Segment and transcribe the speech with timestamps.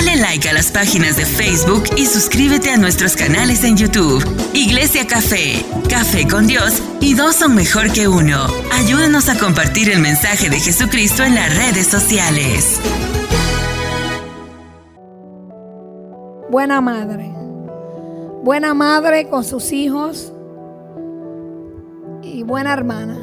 [0.00, 4.24] Dale like a las páginas de Facebook y suscríbete a nuestros canales en YouTube.
[4.54, 8.46] Iglesia Café, Café con Dios y dos son mejor que uno.
[8.72, 12.80] Ayúdanos a compartir el mensaje de Jesucristo en las redes sociales.
[16.48, 17.30] Buena madre.
[18.42, 20.32] Buena madre con sus hijos
[22.22, 23.18] y buena hermana.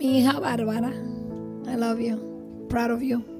[0.00, 0.92] Mi hija Bárbara.
[1.72, 2.66] I love you.
[2.68, 3.35] Proud of you.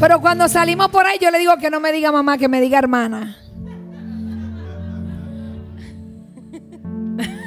[0.00, 2.60] Pero cuando salimos por ahí, yo le digo que no me diga mamá, que me
[2.60, 3.36] diga hermana.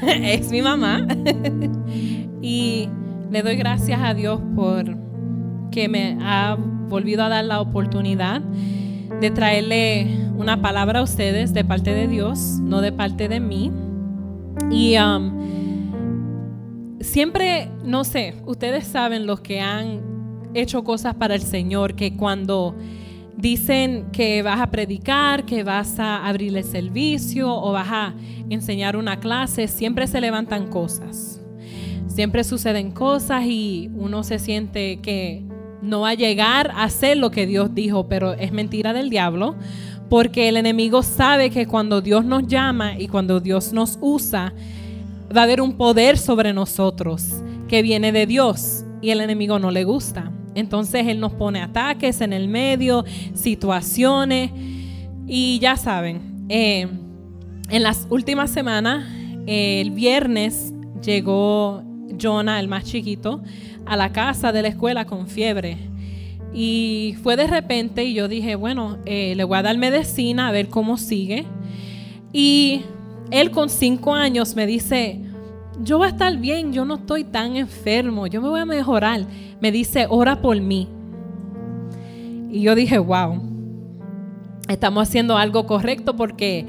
[0.08, 1.05] es mi mamá.
[2.41, 2.90] y
[3.32, 4.85] le doy gracias a Dios por
[5.72, 8.41] que me ha volvido a dar la oportunidad
[9.20, 10.07] de traerle
[10.38, 13.71] una palabra a ustedes de parte de Dios, no de parte de mí.
[14.71, 20.15] Y um, siempre, no sé, ustedes saben los que han
[20.55, 22.76] hecho cosas para el Señor, que cuando
[23.38, 28.13] dicen que vas a predicar, que vas a abrir el servicio o vas a
[28.49, 31.41] enseñar una clase, siempre se levantan cosas.
[32.07, 35.44] Siempre suceden cosas y uno se siente que
[35.82, 39.55] no va a llegar a hacer lo que Dios dijo, pero es mentira del diablo,
[40.10, 44.54] porque el enemigo sabe que cuando Dios nos llama y cuando Dios nos usa,
[45.35, 49.72] va a haber un poder sobre nosotros que viene de Dios y el enemigo no
[49.72, 50.32] le gusta.
[50.55, 54.51] Entonces Él nos pone ataques en el medio, situaciones.
[55.27, 56.87] Y ya saben, eh,
[57.70, 59.05] en las últimas semanas,
[59.45, 61.83] el viernes llegó
[62.20, 63.41] Jonah, el más chiquito,
[63.85, 65.78] a la casa de la escuela con fiebre.
[66.53, 70.51] Y fue de repente y yo dije, bueno, eh, le voy a dar medicina a
[70.51, 71.45] ver cómo sigue.
[72.31, 72.81] Y
[73.31, 75.19] él con cinco años me dice,
[75.83, 79.25] yo voy a estar bien, yo no estoy tan enfermo, yo me voy a mejorar.
[79.66, 80.88] Me dice, ora por mí.
[82.52, 83.41] Y yo dije, wow,
[84.69, 86.68] estamos haciendo algo correcto porque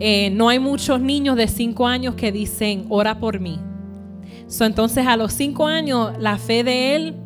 [0.00, 3.60] eh, no hay muchos niños de 5 años que dicen, ora por mí.
[4.60, 7.16] entonces a los 5 años la fe de él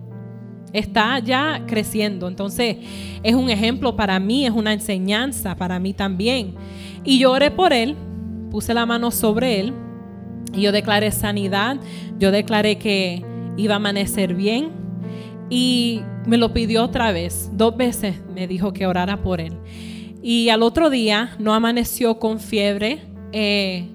[0.73, 2.27] está ya creciendo.
[2.27, 2.79] Entonces
[3.23, 6.57] es un ejemplo para mí, es una enseñanza para mí también.
[7.05, 7.95] Y yo oré por él,
[8.51, 9.73] puse la mano sobre él
[10.53, 11.77] y yo declaré sanidad,
[12.19, 13.25] yo declaré que
[13.57, 14.85] iba a amanecer bien
[15.49, 19.55] y me lo pidió otra vez, dos veces me dijo que orara por él.
[20.23, 23.03] Y al otro día no amaneció con fiebre,
[23.33, 23.87] eh,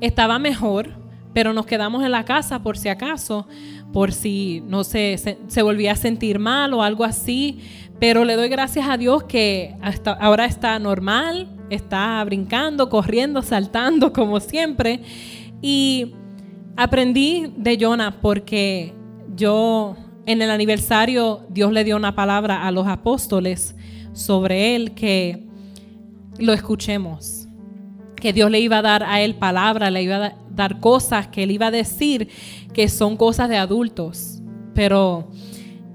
[0.00, 0.94] estaba mejor,
[1.32, 3.46] pero nos quedamos en la casa por si acaso,
[3.92, 7.60] por si no se, se, volvía a sentir mal o algo así.
[7.98, 14.12] Pero le doy gracias a Dios que hasta ahora está normal, está brincando, corriendo, saltando
[14.14, 15.02] como siempre.
[15.60, 16.14] Y
[16.76, 18.94] aprendí de Jonah porque
[19.34, 23.74] yo en el aniversario Dios le dio una palabra a los apóstoles
[24.12, 25.46] sobre él que
[26.38, 27.48] lo escuchemos.
[28.16, 31.42] Que Dios le iba a dar a él palabra, le iba a dar cosas que
[31.44, 32.28] él iba a decir
[32.74, 34.40] que son cosas de adultos.
[34.74, 35.30] Pero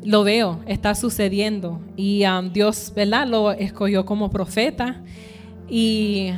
[0.04, 1.82] lo veo, está sucediendo.
[1.96, 3.28] Y um, Dios, ¿verdad?
[3.28, 5.04] Lo escogió como profeta.
[5.70, 6.32] Y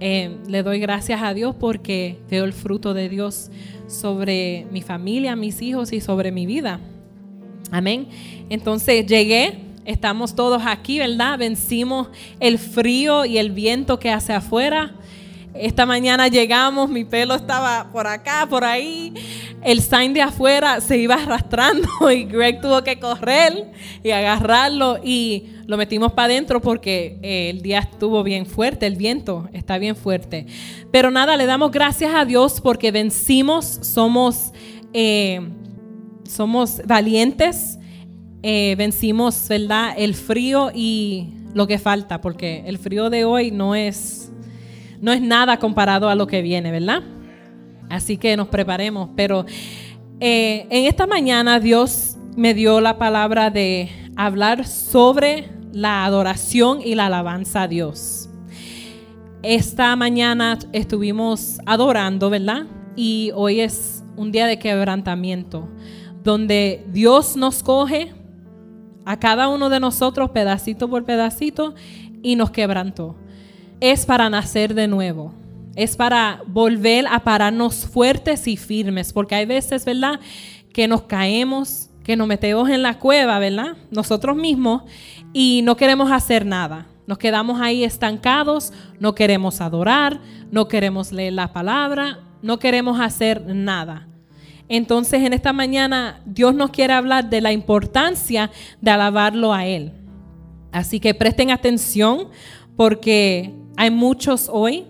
[0.00, 3.50] eh, le doy gracias a Dios porque veo el fruto de Dios
[3.86, 6.80] sobre mi familia, mis hijos y sobre mi vida.
[7.70, 8.08] Amén.
[8.50, 11.38] Entonces llegué, estamos todos aquí, ¿verdad?
[11.38, 12.08] Vencimos
[12.40, 14.94] el frío y el viento que hace afuera.
[15.54, 19.14] Esta mañana llegamos, mi pelo estaba por acá, por ahí.
[19.62, 23.70] El sign de afuera se iba arrastrando y Greg tuvo que correr
[24.02, 28.96] y agarrarlo y lo metimos para adentro porque eh, el día estuvo bien fuerte, el
[28.96, 30.46] viento está bien fuerte.
[30.90, 34.52] Pero nada, le damos gracias a Dios porque vencimos, somos,
[34.92, 35.40] eh,
[36.34, 37.78] somos valientes,
[38.42, 39.94] eh, vencimos, ¿verdad?
[39.96, 44.32] El frío y lo que falta, porque el frío de hoy no es
[45.00, 47.02] no es nada comparado a lo que viene, ¿verdad?
[47.90, 49.10] Así que nos preparemos.
[49.14, 49.44] Pero
[50.18, 56.94] eh, en esta mañana Dios me dio la palabra de hablar sobre la adoración y
[56.94, 58.30] la alabanza a Dios.
[59.42, 62.66] Esta mañana estuvimos adorando, ¿verdad?
[62.96, 65.68] Y hoy es un día de quebrantamiento,
[66.24, 68.12] donde Dios nos coge
[69.04, 71.74] a cada uno de nosotros pedacito por pedacito
[72.22, 73.16] y nos quebrantó
[73.80, 75.34] es para nacer de nuevo.
[75.76, 80.20] Es para volver a pararnos fuertes y firmes, porque hay veces, ¿verdad?
[80.72, 83.76] Que nos caemos, que nos metemos en la cueva, ¿verdad?
[83.90, 84.84] Nosotros mismos
[85.32, 86.86] y no queremos hacer nada.
[87.06, 93.44] Nos quedamos ahí estancados, no queremos adorar, no queremos leer la palabra, no queremos hacer
[93.44, 94.08] nada.
[94.68, 98.50] Entonces en esta mañana Dios nos quiere hablar de la importancia
[98.80, 99.92] de alabarlo a Él.
[100.72, 102.28] Así que presten atención
[102.76, 104.86] porque hay muchos hoy.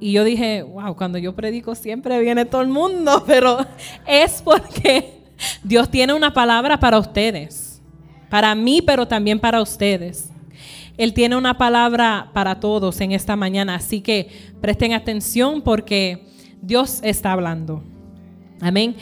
[0.00, 3.58] Y yo dije, wow, cuando yo predico siempre viene todo el mundo, pero
[4.06, 5.22] es porque
[5.62, 7.82] Dios tiene una palabra para ustedes.
[8.30, 10.30] Para mí, pero también para ustedes.
[10.96, 14.28] Él tiene una palabra para todos en esta mañana, así que
[14.60, 16.26] presten atención porque
[16.60, 17.82] Dios está hablando.
[18.62, 18.96] Amén.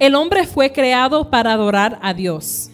[0.00, 2.70] El hombre fue creado para adorar a Dios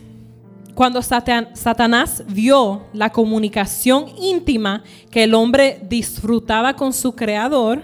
[0.77, 7.81] cuando Satanás vio la comunicación íntima que el hombre disfrutaba con su creador,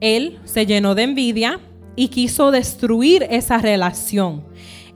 [0.00, 1.60] él se llenó de envidia
[1.96, 4.44] y quiso destruir esa relación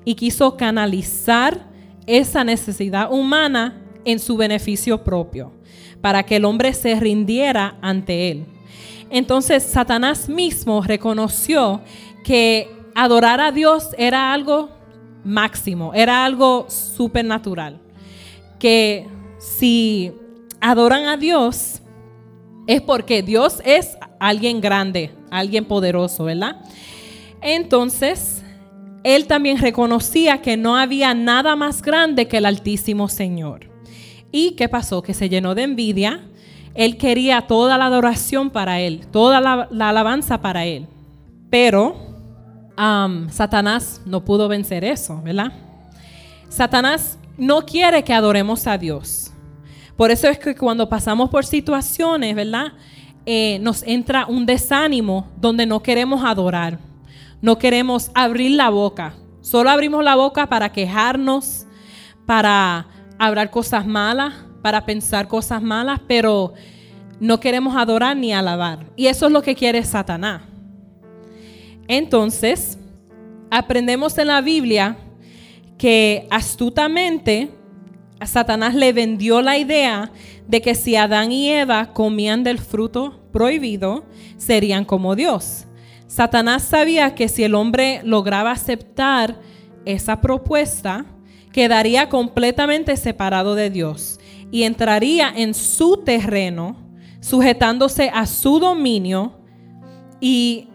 [0.04, 1.66] y quiso canalizar
[2.06, 5.50] esa necesidad humana en su beneficio propio,
[6.02, 8.44] para que el hombre se rindiera ante él.
[9.08, 11.80] Entonces Satanás mismo reconoció
[12.24, 14.70] que adorar a Dios era algo
[15.22, 17.80] máximo, era algo supernatural.
[18.58, 19.06] Que
[19.38, 20.12] si
[20.60, 21.80] adoran a Dios
[22.66, 26.62] es porque Dios es alguien grande, alguien poderoso, ¿verdad?
[27.40, 28.42] Entonces,
[29.02, 33.70] él también reconocía que no había nada más grande que el Altísimo Señor.
[34.32, 35.02] ¿Y qué pasó?
[35.02, 36.22] Que se llenó de envidia.
[36.74, 40.88] Él quería toda la adoración para él, toda la, alabanza para él.
[41.50, 42.03] Pero
[42.76, 45.52] Satanás no pudo vencer eso, ¿verdad?
[46.48, 49.32] Satanás no quiere que adoremos a Dios.
[49.96, 52.72] Por eso es que cuando pasamos por situaciones, ¿verdad?
[53.26, 56.78] Eh, nos entra un desánimo donde no queremos adorar,
[57.40, 59.14] no queremos abrir la boca.
[59.40, 61.66] Solo abrimos la boca para quejarnos,
[62.26, 62.86] para
[63.18, 66.54] hablar cosas malas, para pensar cosas malas, pero
[67.20, 68.86] no queremos adorar ni alabar.
[68.96, 70.42] Y eso es lo que quiere Satanás.
[71.88, 72.78] Entonces,
[73.50, 74.96] aprendemos en la Biblia
[75.78, 77.50] que astutamente
[78.24, 80.12] Satanás le vendió la idea
[80.46, 84.04] de que si Adán y Eva comían del fruto prohibido,
[84.36, 85.66] serían como Dios.
[86.06, 89.40] Satanás sabía que si el hombre lograba aceptar
[89.84, 91.06] esa propuesta,
[91.52, 94.20] quedaría completamente separado de Dios
[94.50, 96.76] y entraría en su terreno,
[97.20, 99.40] sujetándose a su dominio
[100.20, 100.68] y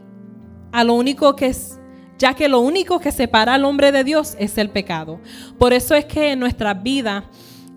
[0.71, 1.79] a lo único que es,
[2.17, 5.19] ya que lo único que separa al hombre de Dios es el pecado.
[5.57, 7.25] Por eso es que en nuestra vida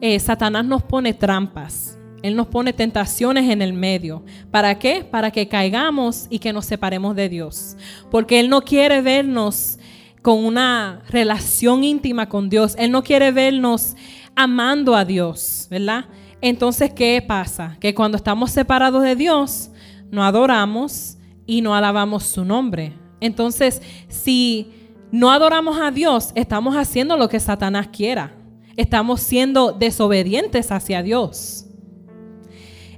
[0.00, 1.98] eh, Satanás nos pone trampas.
[2.22, 4.24] Él nos pone tentaciones en el medio.
[4.50, 5.04] ¿Para qué?
[5.08, 7.76] Para que caigamos y que nos separemos de Dios.
[8.10, 9.78] Porque Él no quiere vernos
[10.22, 12.76] con una relación íntima con Dios.
[12.78, 13.96] Él no quiere vernos
[14.36, 16.06] amando a Dios, ¿verdad?
[16.40, 17.76] Entonces, ¿qué pasa?
[17.80, 19.70] Que cuando estamos separados de Dios,
[20.10, 21.16] no adoramos,
[21.52, 22.94] y no alabamos su nombre.
[23.20, 24.72] Entonces, si
[25.10, 28.34] no adoramos a Dios, estamos haciendo lo que Satanás quiera.
[28.74, 31.66] Estamos siendo desobedientes hacia Dios.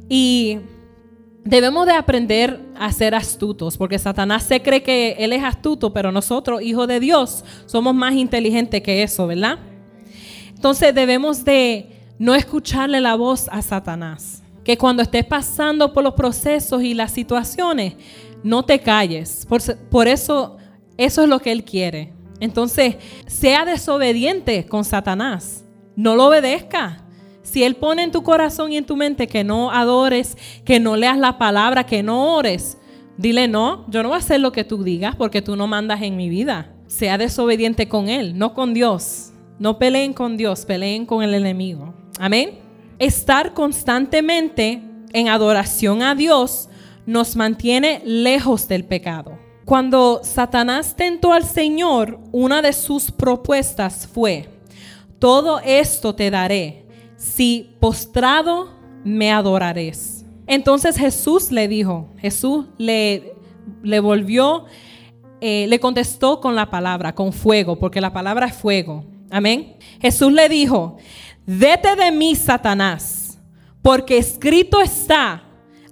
[0.09, 0.61] Y
[1.43, 6.13] debemos de aprender a ser astutos, porque Satanás se cree que él es astuto, pero
[6.13, 9.59] nosotros, hijos de Dios, somos más inteligentes que eso, ¿verdad?
[10.55, 11.91] Entonces debemos de
[12.21, 14.45] no escucharle la voz a Satanás.
[14.63, 17.97] Que cuando estés pasando por los procesos y las situaciones,
[18.45, 19.49] no te calles.
[19.91, 20.59] Por, eso,
[20.97, 22.13] eso es lo que Él quiere.
[22.39, 22.97] Entonces,
[23.27, 25.65] sea desobediente con Satanás.
[25.97, 27.05] No lo obedezca.
[27.43, 30.95] Si Él pone en tu corazón y en tu mente que no adores, que no
[30.95, 32.79] leas la palabra, que no ores,
[33.17, 36.03] dile no, yo no voy a hacer lo que tú digas porque tú no mandas
[36.03, 36.71] en mi vida.
[36.87, 39.33] Sea desobediente con Él, no con Dios.
[39.59, 41.95] No peleen con Dios, peleen con el enemigo.
[42.19, 42.59] Amén.
[42.99, 46.69] Estar constantemente en adoración a Dios
[47.07, 49.39] nos mantiene lejos del pecado.
[49.65, 54.49] Cuando Satanás tentó al Señor, una de sus propuestas fue,
[55.19, 56.85] todo esto te daré
[57.17, 58.69] si postrado
[59.05, 60.25] me adorares.
[60.47, 63.35] Entonces Jesús le dijo, Jesús le,
[63.83, 64.67] le volvió,
[65.41, 69.07] eh, le contestó con la palabra, con fuego, porque la palabra es fuego.
[69.31, 69.77] Amén.
[70.01, 70.99] Jesús le dijo,
[71.47, 73.39] vete de mí, Satanás,
[73.81, 75.43] porque escrito está,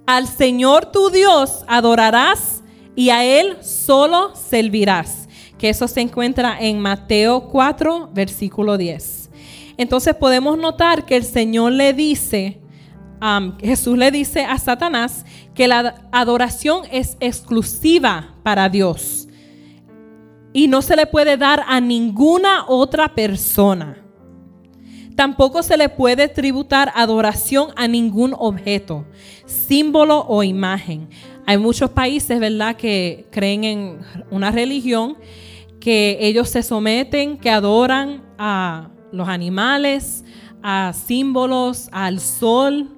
[0.05, 2.63] al Señor tu Dios adorarás
[2.95, 5.27] y a Él solo servirás.
[5.57, 9.29] Que eso se encuentra en Mateo 4, versículo 10.
[9.77, 12.59] Entonces podemos notar que el Señor le dice,
[13.61, 19.27] Jesús le dice a Satanás que la adoración es exclusiva para Dios
[20.51, 24.02] y no se le puede dar a ninguna otra persona.
[25.15, 29.05] Tampoco se le puede tributar adoración a ningún objeto,
[29.45, 31.09] símbolo o imagen.
[31.45, 33.99] Hay muchos países, ¿verdad?, que creen en
[34.31, 35.17] una religión
[35.79, 40.23] que ellos se someten, que adoran a los animales,
[40.63, 42.97] a símbolos, al sol.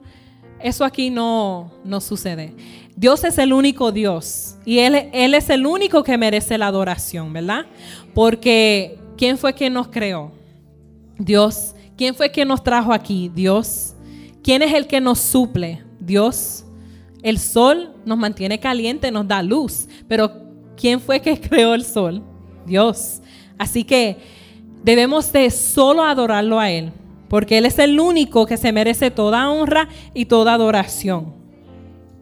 [0.59, 2.55] Eso aquí no, no sucede.
[2.95, 7.33] Dios es el único Dios y él, él es el único que merece la adoración,
[7.33, 7.65] ¿verdad?
[8.13, 10.31] Porque ¿quién fue quien nos creó?
[11.17, 11.74] Dios.
[11.97, 13.31] ¿Quién fue quien nos trajo aquí?
[13.33, 13.95] Dios.
[14.43, 15.83] ¿Quién es el que nos suple?
[15.99, 16.65] Dios.
[17.23, 20.31] El sol nos mantiene caliente, nos da luz, pero
[20.77, 22.21] ¿quién fue que creó el sol?
[22.65, 23.21] Dios.
[23.57, 24.17] Así que
[24.83, 26.91] debemos de solo adorarlo a Él,
[27.29, 31.33] porque Él es el único que se merece toda honra y toda adoración.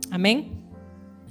[0.10, 0.52] Amén.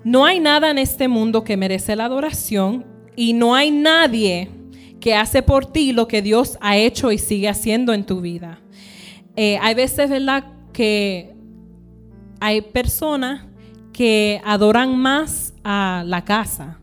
[0.04, 2.84] No hay nada en este mundo que merece la adoración
[3.14, 4.50] y no hay nadie
[5.02, 8.60] que hace por ti lo que Dios ha hecho y sigue haciendo en tu vida.
[9.34, 11.34] Eh, hay veces, ¿verdad?, que
[12.38, 13.44] hay personas
[13.92, 16.78] que adoran más a la casa.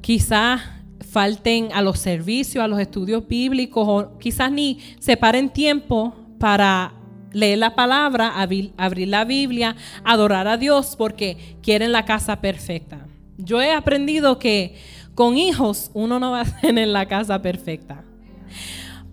[0.00, 0.62] Quizás
[1.08, 6.94] falten a los servicios, a los estudios bíblicos, o quizás ni separen tiempo para
[7.32, 13.06] leer la palabra, abrir la Biblia, adorar a Dios, porque quieren la casa perfecta.
[13.38, 14.74] Yo he aprendido que
[15.14, 18.04] con hijos uno no va a tener la casa perfecta.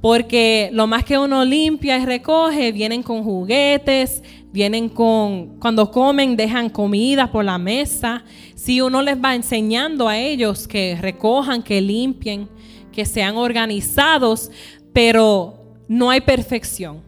[0.02, 6.38] Porque lo más que uno limpia y recoge, vienen con juguetes, vienen con, cuando comen,
[6.38, 8.24] dejan comida por la mesa.
[8.56, 12.48] Si uno les va enseñando a ellos que recojan, que limpien,
[12.92, 14.52] que sean organizados,
[14.94, 17.07] pero no hay perfección.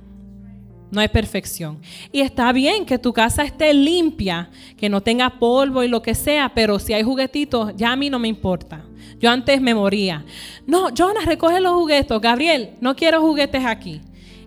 [0.91, 1.79] No hay perfección.
[2.11, 6.15] Y está bien que tu casa esté limpia, que no tenga polvo y lo que
[6.15, 8.83] sea, pero si hay juguetitos, ya a mí no me importa.
[9.19, 10.25] Yo antes me moría.
[10.65, 12.19] No, Jonas, recoge los juguetes.
[12.19, 14.01] Gabriel, no quiero juguetes aquí.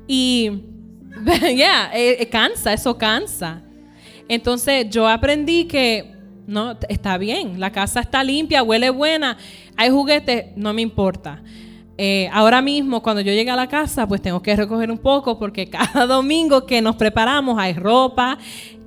[0.09, 0.51] Y
[1.57, 3.63] ya, eh, eh, cansa, eso cansa.
[4.29, 6.13] Entonces yo aprendí que
[6.47, 9.39] no, está bien, la casa está limpia, huele buena,
[9.77, 11.43] hay juguetes, no me importa.
[12.05, 15.39] Eh, ahora mismo, cuando yo llegue a la casa, pues tengo que recoger un poco
[15.39, 18.39] porque cada domingo que nos preparamos hay ropa,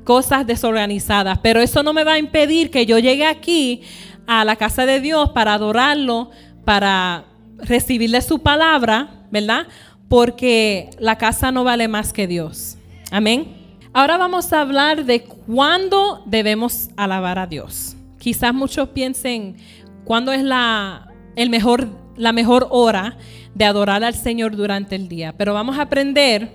[0.03, 1.39] cosas desorganizadas.
[1.41, 3.83] Pero eso no me va a impedir que yo llegue aquí
[4.27, 6.29] a la casa de Dios para adorarlo,
[6.65, 7.23] para
[7.57, 9.67] recibirle su palabra, ¿verdad?
[10.09, 12.77] Porque la casa no vale más que Dios.
[13.11, 13.47] Amén.
[13.93, 17.95] Ahora vamos a hablar de cuándo debemos alabar a Dios.
[18.19, 19.55] Quizás muchos piensen
[20.03, 23.17] cuándo es la, el mejor, la mejor hora
[23.53, 25.33] de adorar al Señor durante el día.
[25.37, 26.49] Pero vamos a aprender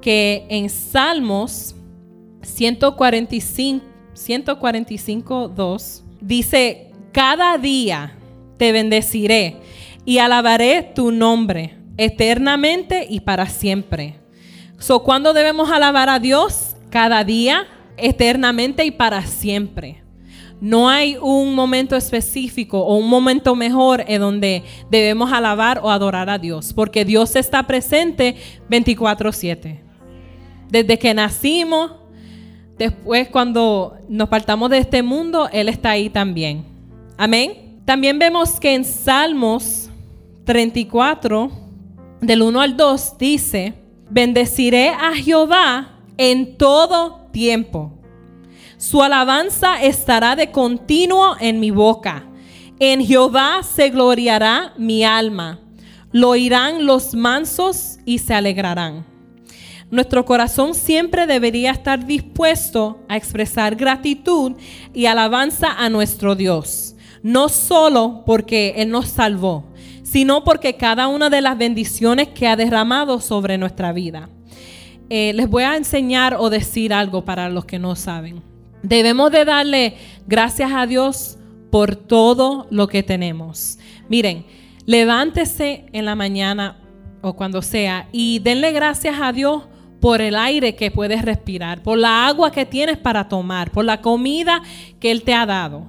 [0.00, 1.74] que en Salmos
[2.42, 3.84] 145,
[4.14, 8.14] 145 2 dice, cada día
[8.56, 9.56] te bendeciré
[10.04, 14.14] y alabaré tu nombre eternamente y para siempre.
[14.78, 16.76] So, ¿Cuándo debemos alabar a Dios?
[16.90, 20.02] Cada día, eternamente y para siempre.
[20.60, 26.28] No hay un momento específico o un momento mejor en donde debemos alabar o adorar
[26.28, 28.36] a Dios, porque Dios está presente
[28.68, 29.80] 24/7.
[30.68, 31.92] Desde que nacimos,
[32.76, 36.64] después cuando nos partamos de este mundo, Él está ahí también.
[37.16, 37.80] Amén.
[37.84, 39.88] También vemos que en Salmos
[40.44, 41.50] 34,
[42.20, 43.74] del 1 al 2, dice,
[44.10, 47.97] bendeciré a Jehová en todo tiempo.
[48.78, 52.24] Su alabanza estará de continuo en mi boca.
[52.80, 55.58] En Jehová se gloriará mi alma.
[56.12, 59.04] Lo oirán los mansos y se alegrarán.
[59.90, 64.52] Nuestro corazón siempre debería estar dispuesto a expresar gratitud
[64.94, 69.64] y alabanza a nuestro Dios no solo porque Él nos salvó,
[70.02, 74.28] sino porque cada una de las bendiciones que ha derramado sobre nuestra vida.
[75.10, 78.42] Eh, les voy a enseñar o decir algo para los que no saben.
[78.82, 81.38] Debemos de darle gracias a Dios
[81.70, 83.78] por todo lo que tenemos.
[84.08, 84.46] Miren,
[84.86, 86.80] levántese en la mañana
[87.20, 89.64] o cuando sea y denle gracias a Dios
[90.00, 94.00] por el aire que puedes respirar, por la agua que tienes para tomar, por la
[94.00, 94.62] comida
[95.00, 95.86] que Él te ha dado.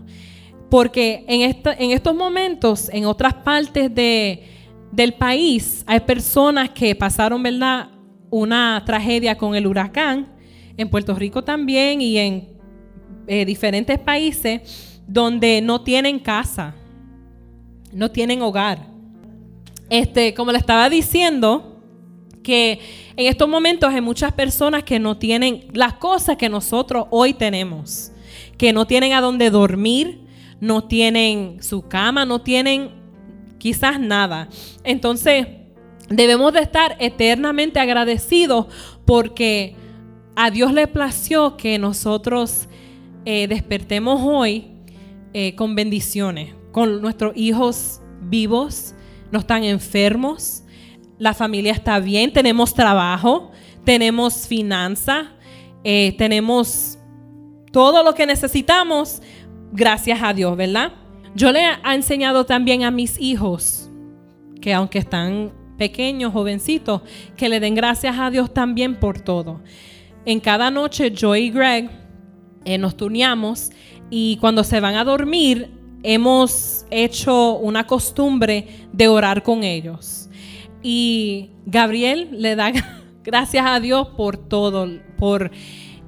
[0.70, 7.90] Porque en, en estos momentos, en otras partes del país, hay personas que pasaron, ¿verdad?,
[8.32, 10.28] una tragedia con el huracán,
[10.78, 12.59] en Puerto Rico también y en
[13.28, 16.76] eh, diferentes países donde no tienen casa,
[17.92, 18.88] no tienen hogar.
[19.90, 21.70] Este, como le estaba diciendo,
[22.44, 22.80] que
[23.16, 28.12] en estos momentos hay muchas personas que no tienen las cosas que nosotros hoy tenemos,
[28.58, 30.22] que no tienen a dónde dormir,
[30.60, 32.92] no tienen su cama, no tienen
[33.58, 34.50] quizás nada.
[34.84, 35.48] Entonces,
[36.10, 38.68] debemos de estar eternamente agradecidos
[39.06, 39.76] porque
[40.36, 42.69] a Dios le plació que nosotros
[43.26, 44.68] eh, despertemos hoy
[45.34, 48.96] eh, con bendiciones, con nuestros hijos vivos,
[49.32, 50.64] no están enfermos,
[51.18, 53.52] la familia está bien, tenemos trabajo,
[53.84, 55.28] tenemos finanzas,
[55.84, 56.98] eh, tenemos
[57.72, 59.22] todo lo que necesitamos,
[59.72, 60.94] gracias a Dios, ¿verdad?
[61.36, 63.90] Yo le he enseñado también a mis hijos,
[64.62, 67.02] que aunque están pequeños, jovencitos,
[67.38, 69.62] que le den gracias a Dios también por todo.
[70.26, 71.90] En cada noche yo y Greg
[72.70, 73.72] eh, nos turneamos
[74.10, 75.72] y cuando se van a dormir
[76.04, 80.30] hemos hecho una costumbre de orar con ellos.
[80.82, 82.72] Y Gabriel le da
[83.24, 85.52] gracias a Dios por todo, por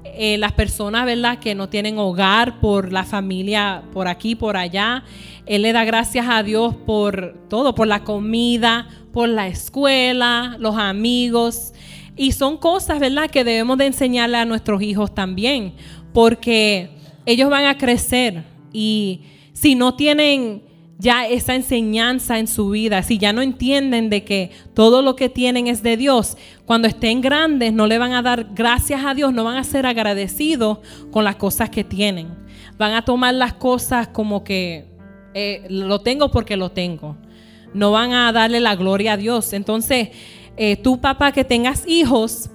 [0.04, 5.04] eh, las personas, ¿verdad?, que no tienen hogar, por la familia por aquí, por allá.
[5.46, 10.76] Él le da gracias a Dios por todo, por la comida, por la escuela, los
[10.76, 11.72] amigos.
[12.14, 15.74] Y son cosas, ¿verdad?, que debemos de enseñarle a nuestros hijos también,
[16.12, 16.90] porque
[17.26, 19.20] ellos van a crecer y
[19.52, 20.62] si no tienen
[20.98, 25.28] ya esa enseñanza en su vida, si ya no entienden de que todo lo que
[25.28, 29.32] tienen es de Dios, cuando estén grandes no le van a dar gracias a Dios,
[29.32, 30.78] no van a ser agradecidos
[31.10, 32.28] con las cosas que tienen.
[32.78, 34.86] Van a tomar las cosas como que
[35.34, 37.16] eh, lo tengo porque lo tengo.
[37.74, 39.52] No van a darle la gloria a Dios.
[39.52, 40.10] Entonces,
[40.56, 42.48] eh, tú papá que tengas hijos,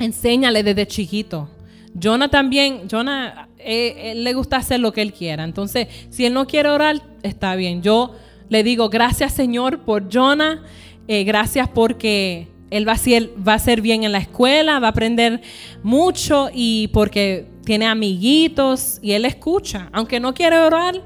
[0.00, 1.50] enséñale desde chiquito.
[1.98, 5.44] Jonah también, Jonah, eh, le gusta hacer lo que él quiera.
[5.44, 7.82] Entonces, si él no quiere orar, está bien.
[7.82, 8.14] Yo
[8.48, 10.62] le digo, gracias Señor por Jonah,
[11.08, 14.88] eh, gracias porque él va a, ser, va a ser bien en la escuela, va
[14.88, 15.40] a aprender
[15.82, 19.88] mucho y porque tiene amiguitos y él escucha.
[19.92, 21.02] Aunque no quiere orar,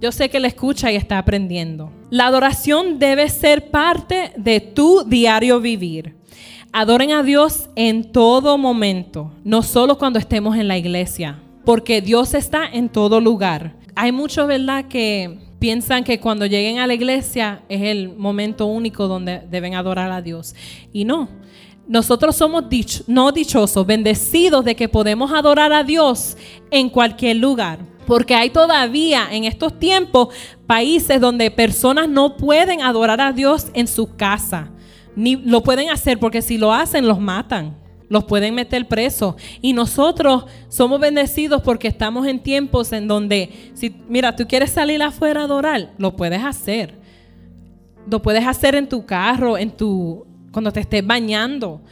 [0.00, 1.92] yo sé que él escucha y está aprendiendo.
[2.10, 6.17] La adoración debe ser parte de tu diario vivir.
[6.72, 12.34] Adoren a Dios en todo momento, no solo cuando estemos en la iglesia, porque Dios
[12.34, 13.74] está en todo lugar.
[13.94, 19.08] Hay muchos, ¿verdad?, que piensan que cuando lleguen a la iglesia es el momento único
[19.08, 20.54] donde deben adorar a Dios.
[20.92, 21.30] Y no,
[21.88, 22.64] nosotros somos
[23.06, 26.36] no dichosos, bendecidos de que podemos adorar a Dios
[26.70, 27.78] en cualquier lugar.
[28.06, 30.34] Porque hay todavía en estos tiempos
[30.66, 34.70] países donde personas no pueden adorar a Dios en su casa
[35.18, 37.76] ni lo pueden hacer porque si lo hacen los matan.
[38.08, 39.34] Los pueden meter presos.
[39.60, 45.02] Y nosotros somos bendecidos porque estamos en tiempos en donde, si, mira, tú quieres salir
[45.02, 46.94] afuera a adorar, lo puedes hacer.
[48.08, 51.82] Lo puedes hacer en tu carro, en tu, cuando te estés bañando.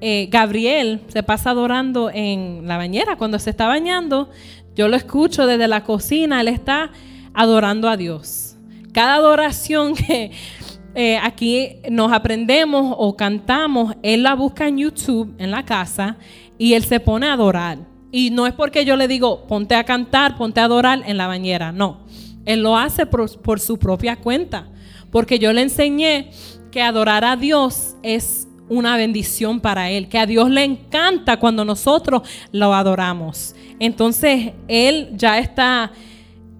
[0.00, 3.16] Eh, Gabriel se pasa adorando en la bañera.
[3.16, 4.28] Cuando se está bañando,
[4.74, 6.40] yo lo escucho desde la cocina.
[6.40, 6.90] Él está
[7.32, 8.56] adorando a Dios.
[8.92, 10.32] Cada adoración que
[10.94, 16.16] eh, aquí nos aprendemos o cantamos, él la busca en YouTube, en la casa,
[16.56, 17.78] y él se pone a adorar.
[18.12, 21.26] Y no es porque yo le digo, ponte a cantar, ponte a adorar en la
[21.26, 22.04] bañera, no.
[22.44, 24.68] Él lo hace por, su propia cuenta,
[25.10, 26.30] porque yo le enseñé
[26.70, 31.64] que adorar a Dios es una bendición para él, que a Dios le encanta cuando
[31.64, 33.56] nosotros lo adoramos.
[33.80, 35.90] Entonces, él ya está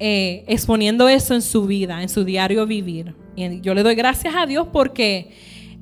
[0.01, 3.15] eh, exponiendo eso en su vida, en su diario vivir.
[3.37, 5.35] Yo le doy gracias a Dios porque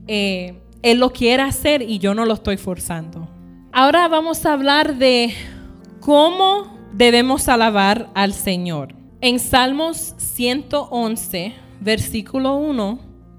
[0.06, 3.28] eh, Él lo quiere hacer y yo no lo estoy forzando.
[3.72, 5.34] Ahora vamos a hablar de
[6.00, 8.94] cómo debemos alabar al Señor.
[9.20, 12.98] En Salmos 111, versículo 1,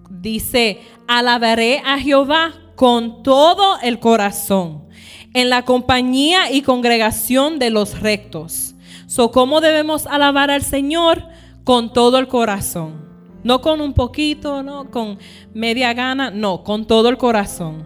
[0.10, 4.86] dice, alabaré a Jehová con todo el corazón,
[5.34, 8.76] en la compañía y congregación de los rectos.
[9.08, 11.23] So, ¿Cómo debemos alabar al Señor?
[11.63, 13.03] Con todo el corazón.
[13.44, 15.20] No con un poquito, no con
[15.54, 17.86] media gana, no, con todo el corazón.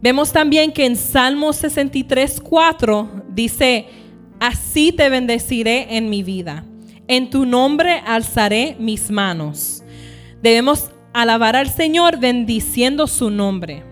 [0.00, 3.86] Vemos también que en Salmo 63, 4 dice,
[4.38, 6.64] así te bendeciré en mi vida.
[7.08, 9.82] En tu nombre alzaré mis manos.
[10.42, 13.82] Debemos alabar al Señor bendiciendo su nombre.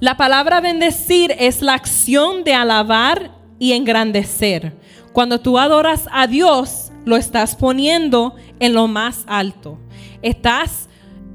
[0.00, 4.74] La palabra bendecir es la acción de alabar y engrandecer.
[5.12, 9.78] Cuando tú adoras a Dios, lo estás poniendo en lo más alto.
[10.22, 10.88] Estás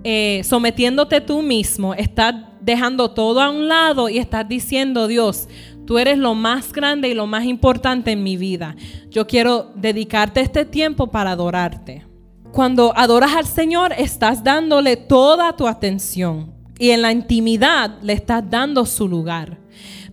[0.03, 5.47] eh, sometiéndote tú mismo, estás dejando todo a un lado y estás diciendo, Dios,
[5.85, 8.75] tú eres lo más grande y lo más importante en mi vida.
[9.09, 12.05] Yo quiero dedicarte este tiempo para adorarte.
[12.51, 18.49] Cuando adoras al Señor, estás dándole toda tu atención y en la intimidad le estás
[18.49, 19.59] dando su lugar.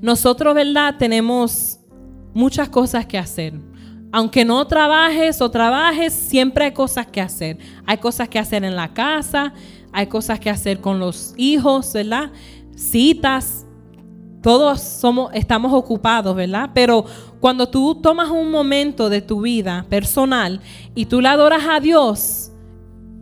[0.01, 0.97] Nosotros, ¿verdad?
[0.99, 1.79] Tenemos
[2.35, 3.55] muchas cosas que hacer
[4.13, 7.57] aunque no trabajes o trabajes, siempre hay cosas que hacer.
[7.87, 9.55] Hay cosas que hacer en la casa,
[9.91, 12.31] hay cosas que hacer con los hijos, ¿verdad?
[12.77, 13.67] Citas,
[14.43, 16.71] todos somos, estamos ocupados, ¿verdad?
[16.75, 17.07] Pero
[17.41, 20.61] cuando tú tomas un momento de tu vida personal
[20.95, 22.53] y tú le adoras a Dios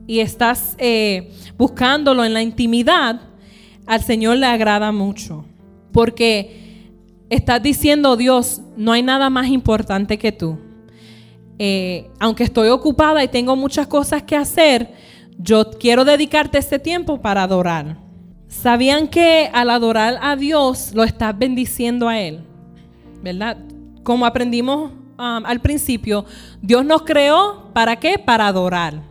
[0.09, 3.21] y estás eh, buscándolo en la intimidad,
[3.87, 5.45] al Señor le agrada mucho.
[5.93, 6.89] Porque
[7.29, 10.59] estás diciendo, Dios, no hay nada más importante que tú.
[11.63, 14.95] Eh, aunque estoy ocupada y tengo muchas cosas que hacer,
[15.37, 17.99] yo quiero dedicarte este tiempo para adorar.
[18.49, 22.41] ¿Sabían que al adorar a Dios lo estás bendiciendo a Él?
[23.23, 23.59] ¿Verdad?
[24.03, 26.25] Como aprendimos um, al principio,
[26.63, 28.19] Dios nos creó para qué?
[28.19, 29.03] Para adorar.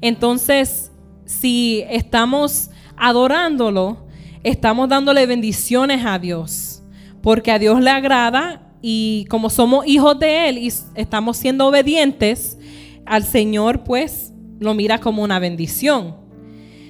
[0.00, 0.90] Entonces,
[1.26, 4.06] si estamos adorándolo,
[4.42, 6.82] estamos dándole bendiciones a Dios,
[7.20, 12.58] porque a Dios le agrada y como somos hijos de Él y estamos siendo obedientes
[13.06, 16.16] al Señor, pues lo mira como una bendición.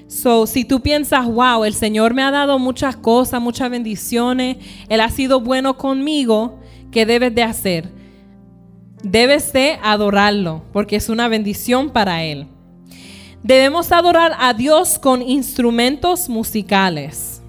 [0.08, 4.56] So, si tú piensas, wow, el Señor me ha dado muchas cosas, muchas bendiciones,
[4.88, 6.58] Él ha sido bueno conmigo,
[6.90, 7.88] ¿qué debes de hacer?
[9.04, 12.48] Debes de adorarlo, porque es una bendición para Él.
[13.44, 17.40] Debemos adorar a Dios con instrumentos musicales.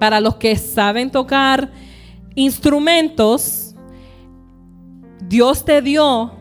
[0.00, 1.70] Para los que saben tocar
[2.34, 3.61] instrumentos,
[5.28, 6.32] Dios te dio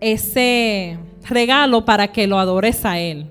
[0.00, 3.30] ese regalo para que lo adores a Él.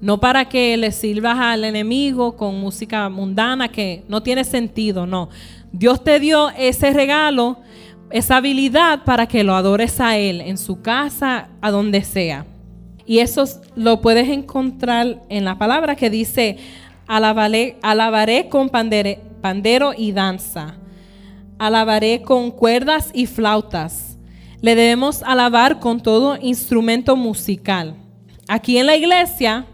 [0.00, 5.28] No para que le sirvas al enemigo con música mundana que no tiene sentido, no.
[5.72, 7.58] Dios te dio ese regalo,
[8.10, 12.46] esa habilidad para que lo adores a Él en su casa, a donde sea.
[13.06, 16.58] Y eso lo puedes encontrar en la palabra que dice,
[17.06, 20.74] alabaré, con pandero y danza,
[21.58, 24.05] alabaré con cuerdas y flautas
[24.60, 27.96] le debemos alabar con todo instrumento musical.
[28.48, 29.66] Aquí en la iglesia,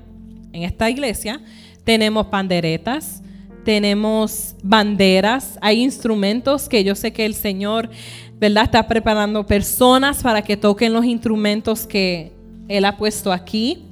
[0.52, 1.40] en esta iglesia,
[1.84, 3.22] tenemos panderetas,
[3.64, 7.90] tenemos banderas, hay instrumentos que yo sé que el Señor,
[8.38, 8.64] ¿verdad?
[8.64, 12.32] Está preparando personas para que toquen los instrumentos que
[12.68, 13.84] Él ha puesto aquí.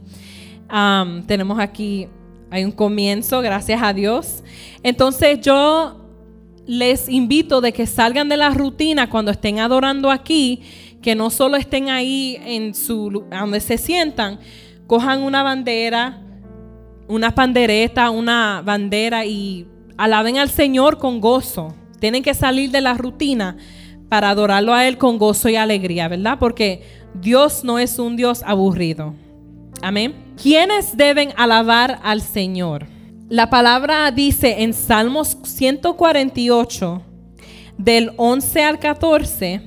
[1.26, 2.08] tenemos aquí,
[2.50, 4.42] hay un comienzo, gracias a Dios.
[4.82, 5.99] Entonces yo
[6.66, 10.62] les invito de que salgan de la rutina cuando estén adorando aquí,
[11.02, 14.38] que no solo estén ahí en su donde se sientan,
[14.86, 16.22] cojan una bandera,
[17.08, 21.74] una pandereta, una bandera y alaben al Señor con gozo.
[21.98, 23.56] Tienen que salir de la rutina
[24.08, 26.38] para adorarlo a Él con gozo y alegría, ¿verdad?
[26.38, 26.82] Porque
[27.14, 29.14] Dios no es un Dios aburrido.
[29.82, 30.14] Amén.
[30.40, 32.86] ¿Quiénes deben alabar al Señor?
[33.30, 37.00] La palabra dice en Salmos 148,
[37.78, 39.62] del 11 al 14,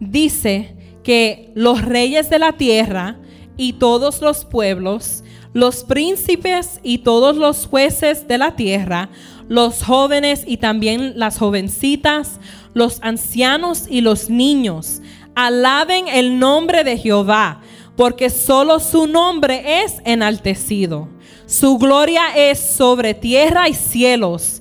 [0.00, 3.16] dice que los reyes de la tierra
[3.56, 9.10] y todos los pueblos, los príncipes y todos los jueces de la tierra,
[9.46, 12.40] los jóvenes y también las jovencitas,
[12.74, 15.02] los ancianos y los niños,
[15.36, 17.60] alaben el nombre de Jehová,
[17.94, 21.16] porque solo su nombre es enaltecido.
[21.48, 24.60] Su gloria es sobre tierra y cielos.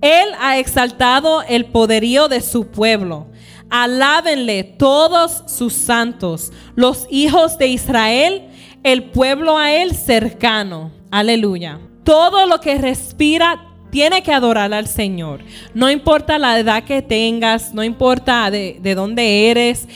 [0.00, 3.26] Él ha exaltado el poderío de su pueblo.
[3.70, 8.44] Alábenle todos sus santos, los hijos de Israel,
[8.84, 10.92] el pueblo a él cercano.
[11.10, 11.80] Aleluya.
[12.04, 15.40] Todo lo que respira tiene que adorar al Señor.
[15.74, 19.88] No importa la edad que tengas, no importa de, de dónde eres,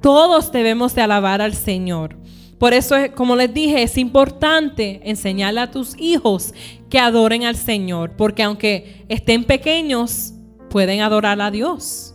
[0.00, 2.21] todos debemos de alabar al Señor.
[2.62, 6.54] Por eso, como les dije, es importante enseñarle a tus hijos
[6.88, 10.34] que adoren al Señor, porque aunque estén pequeños,
[10.70, 12.14] pueden adorar a Dios.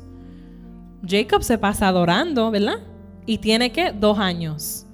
[1.05, 2.79] Jacob se pasa adorando, ¿verdad?
[3.25, 4.85] Y tiene que dos años.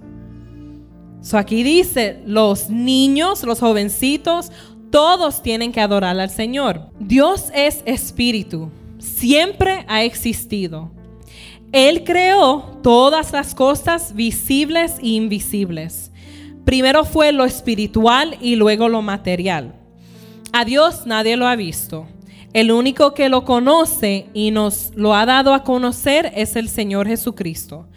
[1.22, 4.52] So aquí dice, los niños, los jovencitos,
[4.90, 6.90] todos tienen que adorar al Señor.
[7.00, 10.90] Dios es espíritu, siempre ha existido.
[11.74, 16.12] Él creó todas las cosas visibles e invisibles.
[16.66, 19.74] Primero fue lo espiritual y luego lo material.
[20.54, 22.06] A Dios nadie lo ha visto.
[22.54, 27.08] El único que lo conoce y nos lo ha dado a conocer es el Señor
[27.08, 27.88] Jesucristo.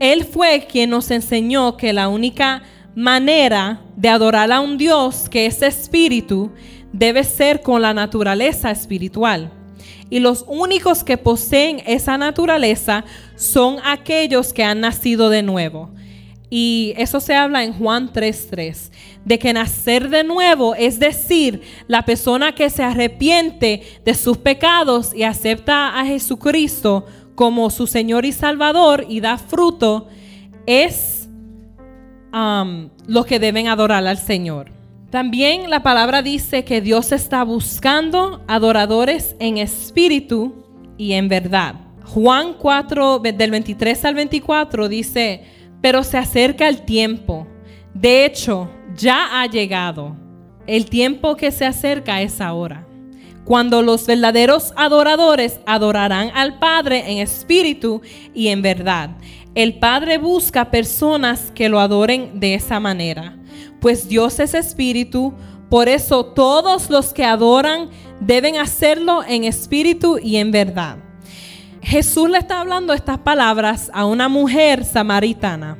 [0.00, 2.64] Él fue quien nos enseñó que la única
[2.96, 6.50] manera de adorar a un Dios que es espíritu
[6.92, 9.52] debe ser con la naturaleza espiritual.
[10.10, 13.04] Y los únicos que poseen esa naturaleza
[13.36, 15.90] son aquellos que han nacido de nuevo.
[16.50, 18.92] Y eso se habla en Juan 3:3,
[19.24, 25.12] de que nacer de nuevo, es decir, la persona que se arrepiente de sus pecados
[25.14, 30.06] y acepta a Jesucristo como su Señor y Salvador y da fruto,
[30.66, 31.28] es
[32.32, 34.70] um, lo que deben adorar al Señor.
[35.14, 40.64] También la palabra dice que Dios está buscando adoradores en espíritu
[40.98, 41.76] y en verdad.
[42.02, 45.44] Juan 4, del 23 al 24 dice,
[45.80, 47.46] pero se acerca el tiempo.
[47.94, 50.16] De hecho, ya ha llegado.
[50.66, 52.84] El tiempo que se acerca es ahora.
[53.44, 58.02] Cuando los verdaderos adoradores adorarán al Padre en espíritu
[58.34, 59.10] y en verdad.
[59.54, 63.38] El Padre busca personas que lo adoren de esa manera.
[63.84, 65.34] Pues Dios es espíritu,
[65.68, 70.96] por eso todos los que adoran deben hacerlo en espíritu y en verdad.
[71.82, 75.76] Jesús le está hablando estas palabras a una mujer samaritana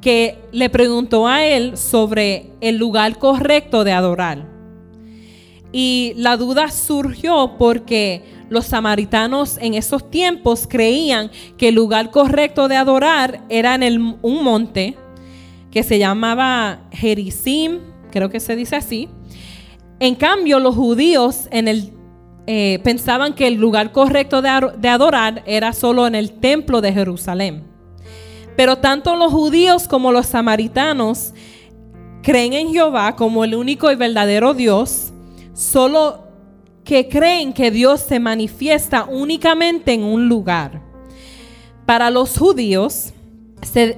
[0.00, 4.48] que le preguntó a él sobre el lugar correcto de adorar.
[5.70, 12.68] Y la duda surgió porque los samaritanos en esos tiempos creían que el lugar correcto
[12.68, 14.96] de adorar era en un monte
[15.70, 19.08] que se llamaba Gerizim, creo que se dice así.
[20.00, 21.92] En cambio, los judíos en el
[22.50, 24.48] eh, pensaban que el lugar correcto de,
[24.88, 27.64] adorar era solo en el templo de Jerusalén.
[28.56, 31.34] Pero tanto los judíos como los samaritanos
[32.22, 35.12] creen en Jehová como el único y verdadero Dios,
[35.52, 36.24] solo
[36.84, 40.80] que creen que Dios se manifiesta únicamente en un lugar.
[41.84, 43.12] Para los judíos,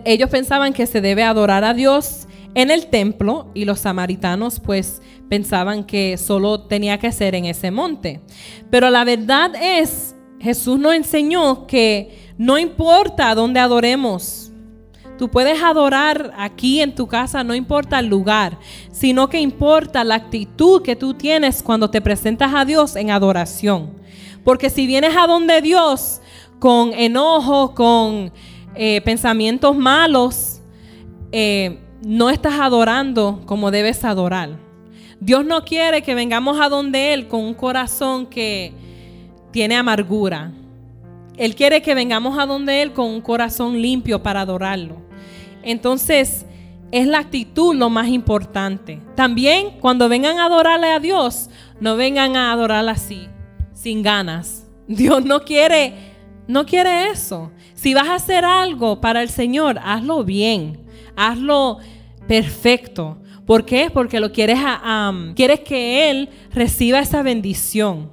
[0.04, 5.00] ellos pensaban que se debe adorar a Dios en el templo y los samaritanos pues
[5.28, 8.20] pensaban que solo tenía que ser en ese monte.
[8.70, 14.52] Pero la verdad es, Jesús nos enseñó que no importa dónde adoremos.
[15.18, 18.58] Tú puedes adorar aquí en tu casa, no importa el lugar,
[18.90, 23.92] sino que importa la actitud que tú tienes cuando te presentas a Dios en adoración.
[24.42, 26.22] Porque si vienes a donde Dios
[26.58, 28.32] con enojo, con
[28.74, 30.60] eh, pensamientos malos,
[31.32, 34.50] eh, no estás adorando como debes adorar.
[35.20, 38.72] Dios no quiere que vengamos a donde Él con un corazón que
[39.50, 40.52] tiene amargura.
[41.36, 44.96] Él quiere que vengamos a donde Él con un corazón limpio para adorarlo.
[45.62, 46.46] Entonces,
[46.92, 49.00] es la actitud lo más importante.
[49.14, 53.28] También cuando vengan a adorarle a Dios, no vengan a adorarle así,
[53.72, 54.66] sin ganas.
[54.88, 55.94] Dios no quiere,
[56.48, 57.50] no quiere eso.
[57.80, 60.80] Si vas a hacer algo para el Señor, hazlo bien,
[61.16, 61.78] hazlo
[62.28, 63.16] perfecto.
[63.46, 63.88] ¿Por qué?
[63.90, 64.58] Porque lo quieres,
[65.34, 68.10] quieres que Él reciba esa bendición.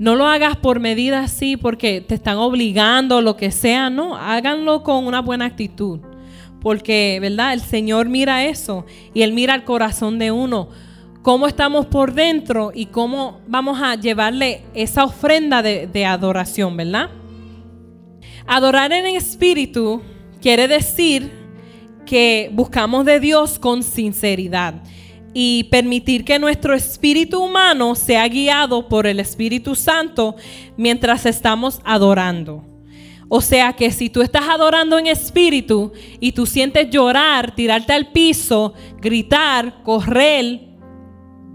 [0.00, 4.82] No lo hagas por medida así porque te están obligando lo que sea, no, háganlo
[4.82, 6.00] con una buena actitud.
[6.60, 7.52] Porque, ¿verdad?
[7.52, 10.68] El Señor mira eso y Él mira el corazón de uno.
[11.22, 17.10] Cómo estamos por dentro y cómo vamos a llevarle esa ofrenda de, de adoración, ¿verdad?
[18.50, 20.00] Adorar en espíritu
[20.40, 21.30] quiere decir
[22.06, 24.82] que buscamos de Dios con sinceridad
[25.34, 30.34] y permitir que nuestro espíritu humano sea guiado por el Espíritu Santo
[30.78, 32.64] mientras estamos adorando.
[33.28, 38.12] O sea que si tú estás adorando en espíritu y tú sientes llorar, tirarte al
[38.12, 40.62] piso, gritar, correr,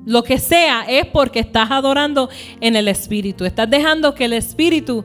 [0.05, 2.29] lo que sea, es porque estás adorando
[2.61, 3.45] en el espíritu.
[3.45, 5.03] Estás dejando que el espíritu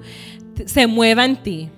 [0.67, 1.71] se mueva en ti.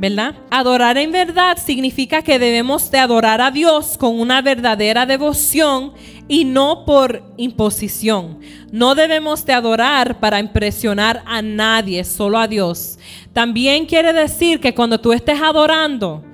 [0.00, 0.34] ¿Verdad?
[0.50, 5.92] Adorar en verdad significa que debemos de adorar a Dios con una verdadera devoción
[6.26, 8.38] y no por imposición.
[8.72, 12.98] No debemos de adorar para impresionar a nadie, solo a Dios.
[13.34, 16.24] También quiere decir que cuando tú estés adorando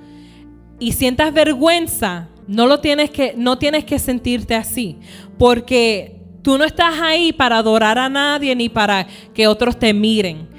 [0.79, 4.95] y sientas vergüenza, no lo tienes que no tienes que sentirte así,
[5.37, 10.55] porque tú no estás ahí para adorar a nadie ni para que otros te miren.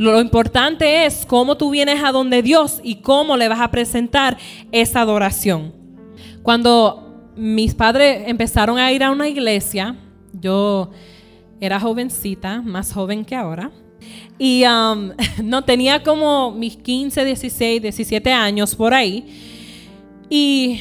[0.00, 4.38] Lo importante es cómo tú vienes a donde Dios y cómo le vas a presentar
[4.72, 5.74] esa adoración.
[6.42, 9.96] Cuando mis padres empezaron a ir a una iglesia,
[10.32, 10.90] yo
[11.60, 13.72] era jovencita, más joven que ahora,
[14.38, 15.10] y um,
[15.44, 19.26] no tenía como mis 15, 16, 17 años por ahí.
[20.30, 20.80] Y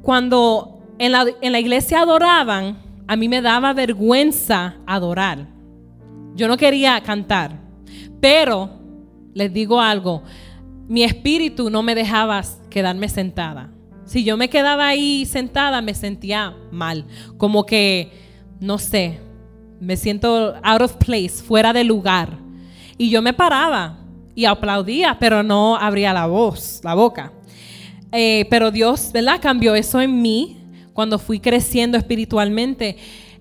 [0.00, 5.46] cuando en la, en la iglesia adoraban, a mí me daba vergüenza adorar.
[6.34, 7.65] Yo no quería cantar.
[8.20, 8.70] Pero
[9.34, 10.22] les digo algo,
[10.88, 13.70] mi espíritu no me dejaba quedarme sentada.
[14.04, 18.12] Si yo me quedaba ahí sentada, me sentía mal, como que,
[18.60, 19.20] no sé,
[19.80, 22.38] me siento out of place, fuera de lugar.
[22.96, 23.98] Y yo me paraba
[24.34, 27.32] y aplaudía, pero no abría la voz, la boca.
[28.12, 29.40] Eh, pero Dios, ¿verdad?
[29.40, 30.58] Cambió eso en mí
[30.92, 32.96] cuando fui creciendo espiritualmente.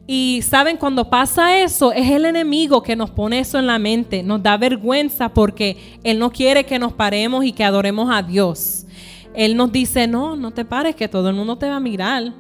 [0.08, 4.22] Y saben, cuando pasa eso, es el enemigo que nos pone eso en la mente,
[4.22, 8.86] nos da vergüenza porque Él no quiere que nos paremos y que adoremos a Dios.
[9.34, 12.34] Él nos dice, no, no te pares, que todo el mundo te va a mirar.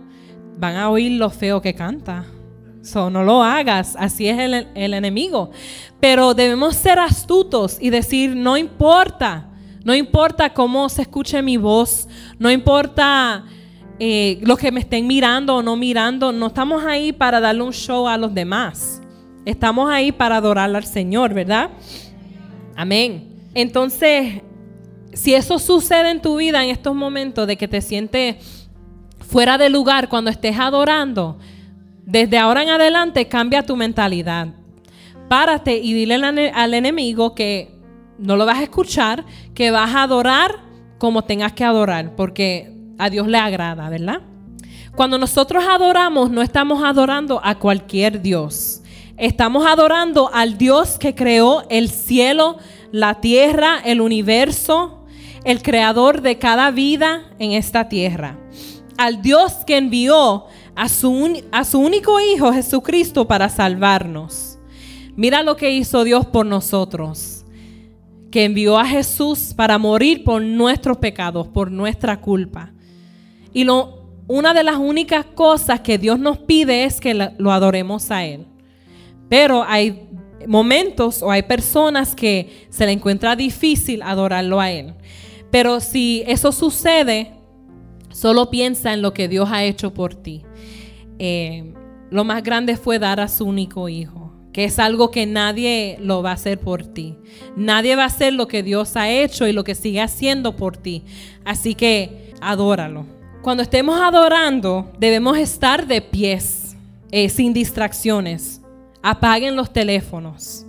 [0.57, 2.25] van a oír lo feo que canta.
[2.83, 5.49] So, no lo hagas, así es el, el enemigo.
[5.99, 9.49] Pero debemos ser astutos y decir, no importa,
[9.83, 13.43] no importa cómo se escuche mi voz, no importa
[13.99, 17.73] eh, los que me estén mirando o no mirando, no estamos ahí para darle un
[17.73, 19.01] show a los demás.
[19.45, 21.69] Estamos ahí para adorar al Señor, ¿verdad?
[22.75, 23.29] Amén.
[23.53, 24.41] Entonces,
[25.13, 28.67] si eso sucede en tu vida en estos momentos de que te sientes
[29.19, 31.37] fuera de lugar cuando estés adorando,
[32.05, 34.49] desde ahora en adelante cambia tu mentalidad.
[35.29, 36.15] Párate y dile
[36.53, 37.71] al enemigo que
[38.17, 40.59] no lo vas a escuchar, que vas a adorar
[40.97, 44.21] como tengas que adorar, porque a Dios le agrada, ¿verdad?
[44.95, 48.81] Cuando nosotros adoramos, no estamos adorando a cualquier Dios.
[49.17, 52.57] Estamos adorando al Dios que creó el cielo,
[52.91, 55.05] la tierra, el universo,
[55.43, 58.37] el creador de cada vida en esta tierra.
[58.97, 64.57] Al Dios que envió a su, a su único Hijo Jesucristo para salvarnos.
[65.15, 67.45] Mira lo que hizo Dios por nosotros
[68.35, 72.73] que envió a Jesús para morir por nuestros pecados, por nuestra culpa.
[73.55, 78.11] Y lo, una de las únicas cosas que Dios nos pide es que lo adoremos
[78.11, 78.45] a Él.
[79.29, 80.09] Pero hay
[80.45, 84.93] momentos o hay personas que se le encuentra difícil adorarlo a Él.
[85.51, 87.31] Pero si eso sucede,
[88.11, 90.43] solo piensa en lo que Dios ha hecho por ti.
[91.17, 91.73] Eh,
[92.11, 96.21] lo más grande fue dar a su único hijo, que es algo que nadie lo
[96.21, 97.15] va a hacer por ti.
[97.55, 100.75] Nadie va a hacer lo que Dios ha hecho y lo que sigue haciendo por
[100.75, 101.05] ti.
[101.45, 103.14] Así que adóralo.
[103.45, 106.75] Cuando estemos adorando, debemos estar de pies,
[107.11, 108.59] eh, sin distracciones.
[109.03, 110.65] Apaguen los teléfonos.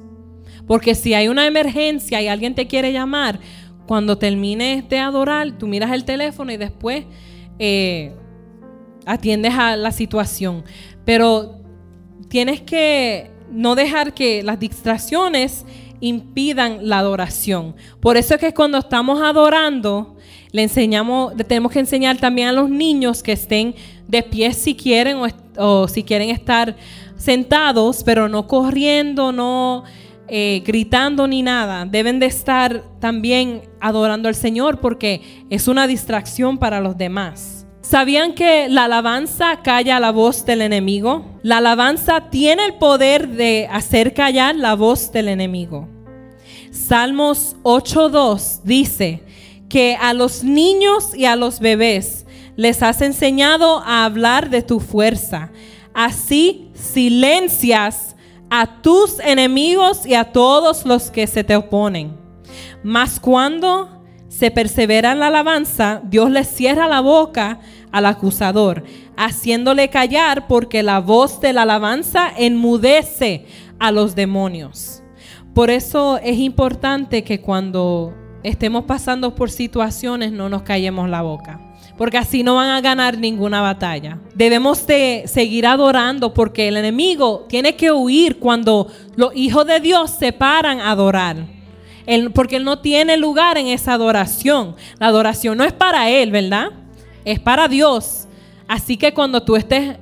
[0.67, 3.41] Porque si hay una emergencia y alguien te quiere llamar,
[3.87, 7.07] cuando termines de adorar, tú miras el teléfono y después
[7.59, 8.13] eh,
[9.07, 10.63] atiendes a la situación.
[11.07, 11.63] Pero
[12.29, 15.65] tienes que no dejar que las distracciones
[16.01, 17.75] impidan la adoración.
[18.01, 20.17] Por eso es que cuando estamos adorando,
[20.53, 23.75] le enseñamos, tenemos que enseñar también a los niños que estén
[24.09, 25.19] de pie si quieren
[25.57, 26.77] o, si quieren estar
[27.17, 29.85] sentados, pero no corriendo, no
[30.29, 31.85] eh, gritando ni nada.
[31.85, 37.66] Deben de estar también adorando al Señor porque es una distracción para los demás.
[37.89, 41.25] ¿Sabían que la alabanza calla la voz del enemigo?
[41.43, 45.89] La alabanza tiene el poder de hacer callar la voz del enemigo.
[46.73, 49.23] Salmos 8.2 dice,
[49.69, 54.81] que a los niños y a los bebés les has enseñado a hablar de tu
[54.81, 55.53] fuerza.
[55.95, 58.17] Así silencias
[58.51, 62.17] a tus enemigos y a todos los que se te oponen.
[62.83, 63.97] Mas cuando
[64.29, 67.61] se persevera en la alabanza, Dios le cierra la boca
[67.97, 68.85] al acusador,
[69.17, 73.47] haciéndole callar porque la voz de la alabanza enmudece
[73.79, 75.03] a los demonios.
[75.55, 81.59] Por eso es importante que cuando estemos pasando por situaciones, no nos callemos la boca.
[81.97, 84.19] Porque así no van a ganar ninguna batalla.
[84.35, 90.11] Debemos de seguir adorando porque el enemigo tiene que huir cuando los hijos de Dios
[90.11, 91.47] se paran a adorar.
[92.35, 94.77] porque él no tiene lugar en esa adoración.
[94.99, 96.73] La adoración no es para él, ¿verdad?
[97.27, 98.27] Es para Dios.
[98.67, 99.99] Así que cuando tú estés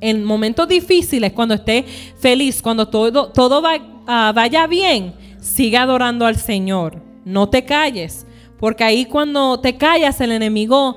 [0.00, 1.84] en momentos difíciles, cuando estés
[2.18, 3.62] feliz, cuando todo, todo
[4.06, 8.26] ah, vaya bien, sigue adorando al Señor no te calles,
[8.58, 10.96] porque ahí cuando te callas el enemigo,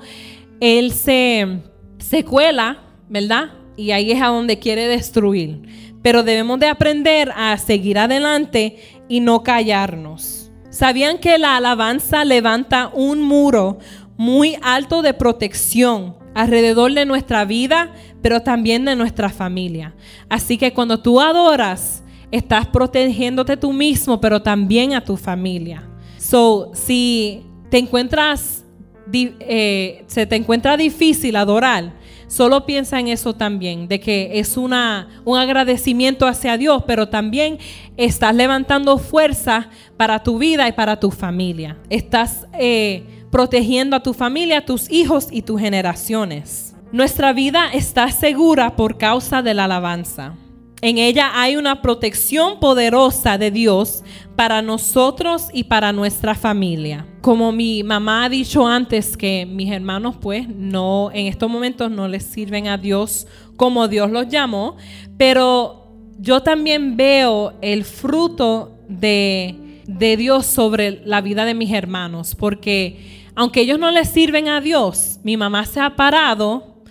[0.62, 1.60] él se,
[1.98, 3.52] se cuela, ¿verdad?
[3.76, 5.62] Y ahí es a donde quiere destruir.
[6.02, 8.78] Pero debemos de aprender a seguir adelante
[9.10, 10.52] y no callarnos.
[10.70, 13.80] ¿Sabían que la alabanza levanta un muro
[14.21, 19.95] muy alto de protección alrededor de nuestra vida, pero también de nuestra familia?
[20.29, 25.89] Así que cuando tú adoras, estás protegiéndote tú mismo, pero también a tu familia.
[26.19, 28.63] So, si te encuentras,
[29.12, 31.95] eh, se te encuentra difícil adorar,
[32.27, 37.57] solo piensa en eso también, de que es una, un agradecimiento hacia Dios, pero también
[37.97, 41.79] estás levantando fuerza para tu vida y para tu familia.
[41.89, 46.75] Estás eh, protegiendo a tu familia, a tus hijos y tus generaciones.
[46.92, 50.36] Nuestra vida está segura por causa de la alabanza.
[50.84, 54.04] En ella hay una protección poderosa de Dios
[54.36, 57.06] para nosotros y para nuestra familia.
[57.21, 62.08] Como mi mamá ha dicho antes que mis hermanos pues no en estos momentos no
[62.08, 63.27] les sirven a Dios
[63.58, 64.75] como Dios los llamó,
[65.17, 72.34] pero yo también veo el fruto de, de Dios sobre la vida de mis hermanos,
[72.34, 76.84] porque aunque ellos no les sirven a Dios, mi mamá se ha parado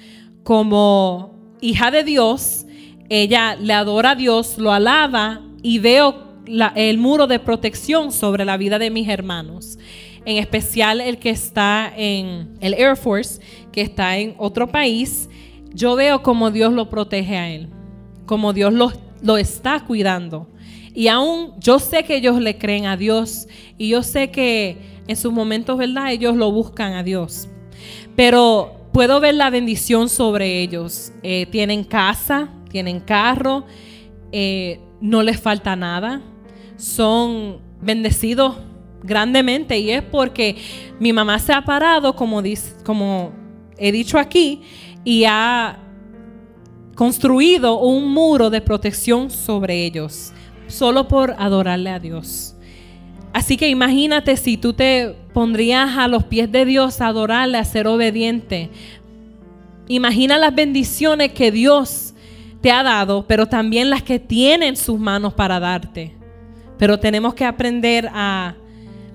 [0.42, 2.66] como hija de Dios,
[3.08, 6.30] ella le adora a Dios, lo alaba y veo
[6.74, 9.78] el muro de protección sobre la vida de mis hermanos.
[10.24, 13.40] En especial el que está en el Air Force,
[13.72, 15.28] que está en otro país.
[15.72, 17.68] Yo veo como Dios lo protege a él,
[18.26, 20.48] como Dios lo, lo está cuidando.
[20.94, 23.46] Y aún yo sé que ellos le creen a Dios
[23.78, 26.12] y yo sé que en sus momentos, ¿verdad?
[26.12, 27.48] Ellos lo buscan a Dios.
[28.14, 31.12] Pero puedo ver la bendición sobre ellos.
[31.22, 33.64] Eh, tienen casa, tienen carro,
[34.30, 36.22] eh, no les falta nada.
[36.76, 38.56] Son bendecidos
[39.02, 40.56] grandemente y es porque
[41.00, 43.32] mi mamá se ha parado, como, dice, como
[43.78, 44.62] he dicho aquí,
[45.04, 45.78] y ha
[46.94, 50.32] construido un muro de protección sobre ellos,
[50.68, 52.54] solo por adorarle a Dios.
[53.32, 57.64] Así que imagínate si tú te pondrías a los pies de Dios a adorarle, a
[57.64, 58.70] ser obediente.
[59.88, 62.14] Imagina las bendiciones que Dios
[62.60, 66.14] te ha dado, pero también las que tiene en sus manos para darte.
[66.78, 68.54] Pero tenemos que aprender a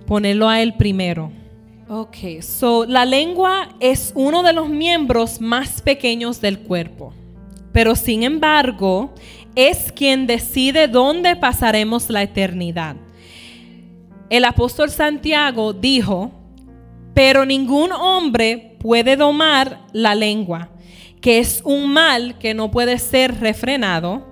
[0.06, 1.32] ponerlo a Él primero.
[1.88, 7.14] Ok, so la lengua es uno de los miembros más pequeños del cuerpo,
[7.72, 9.14] pero sin embargo
[9.56, 12.96] es quien decide dónde pasaremos la eternidad.
[14.30, 16.32] El apóstol Santiago dijo,
[17.14, 20.70] pero ningún hombre puede domar la lengua,
[21.22, 24.30] que es un mal que no puede ser refrenado,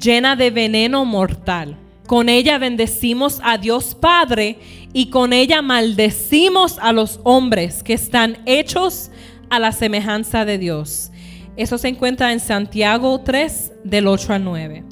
[0.00, 1.76] llena de veneno mortal.
[2.06, 4.58] Con ella bendecimos a Dios Padre
[4.92, 9.10] y con ella maldecimos a los hombres que están hechos
[9.50, 11.10] a la semejanza de Dios.
[11.56, 14.84] Eso se encuentra en Santiago 3 del 8 al 9.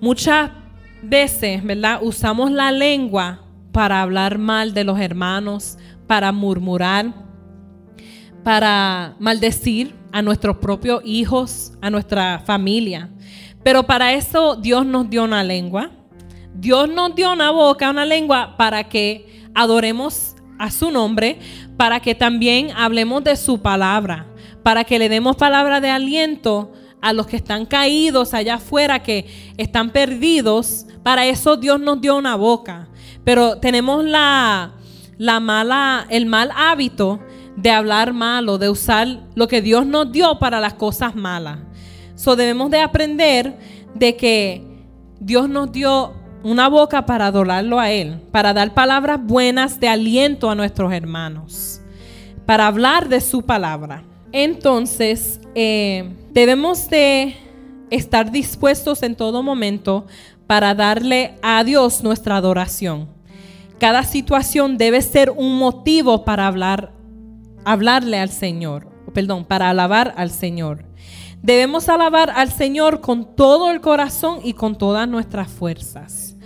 [0.00, 0.50] Muchas
[1.02, 2.00] veces, ¿verdad?
[2.02, 3.41] Usamos la lengua
[3.72, 7.12] para hablar mal de los hermanos, para murmurar,
[8.44, 13.10] para maldecir a nuestros propios hijos, a nuestra familia.
[13.64, 15.90] Pero para eso Dios nos dio una lengua.
[16.54, 21.38] Dios nos dio una boca, una lengua para que adoremos a su nombre,
[21.76, 24.26] para que también hablemos de su palabra,
[24.62, 29.26] para que le demos palabra de aliento a los que están caídos allá afuera, que
[29.56, 30.86] están perdidos.
[31.02, 32.88] Para eso Dios nos dio una boca.
[33.24, 34.72] Pero tenemos la,
[35.18, 37.20] la mala, el mal hábito
[37.56, 41.58] de hablar malo, de usar lo que Dios nos dio para las cosas malas.
[42.14, 43.56] So debemos de aprender
[43.94, 44.62] de que
[45.20, 50.50] Dios nos dio una boca para adorarlo a Él, para dar palabras buenas de aliento
[50.50, 51.80] a nuestros hermanos,
[52.46, 54.02] para hablar de su palabra.
[54.32, 57.36] Entonces, eh, debemos de
[57.90, 60.06] estar dispuestos en todo momento
[60.52, 63.08] para darle a Dios nuestra adoración.
[63.78, 66.92] Cada situación debe ser un motivo para hablar,
[67.64, 70.84] hablarle al Señor, perdón, para alabar al Señor.
[71.40, 76.36] Debemos alabar al Señor con todo el corazón y con todas nuestras fuerzas.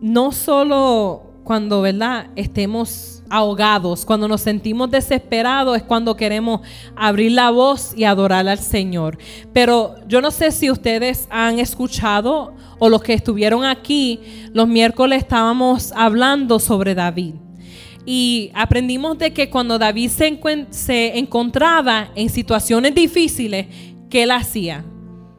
[0.00, 2.30] No solo cuando, ¿verdad?
[2.34, 6.60] Estemos ahogados, cuando nos sentimos desesperados, es cuando queremos
[6.96, 9.18] abrir la voz y adorar al Señor.
[9.52, 14.20] Pero yo no sé si ustedes han escuchado o los que estuvieron aquí,
[14.52, 17.34] los miércoles estábamos hablando sobre David.
[18.06, 20.38] Y aprendimos de que cuando David se,
[20.70, 23.66] se encontraba en situaciones difíciles,
[24.10, 24.84] ¿qué él hacía?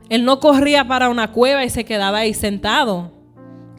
[0.09, 3.11] Él no corría para una cueva y se quedaba ahí sentado,